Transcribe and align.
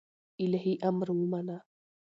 الهي 0.41 0.73
امر 0.89 1.07
ومانه 1.13 1.57